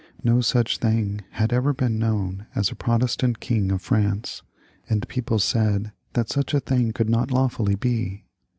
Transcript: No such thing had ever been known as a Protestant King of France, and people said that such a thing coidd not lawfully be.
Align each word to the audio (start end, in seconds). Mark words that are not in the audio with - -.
No 0.23 0.41
such 0.41 0.79
thing 0.79 1.21
had 1.33 1.53
ever 1.53 1.73
been 1.75 1.99
known 1.99 2.47
as 2.55 2.71
a 2.71 2.75
Protestant 2.75 3.39
King 3.39 3.71
of 3.71 3.83
France, 3.83 4.41
and 4.89 5.07
people 5.07 5.37
said 5.37 5.91
that 6.13 6.27
such 6.31 6.55
a 6.55 6.59
thing 6.59 6.91
coidd 6.91 7.07
not 7.07 7.29
lawfully 7.29 7.75
be. 7.75 8.25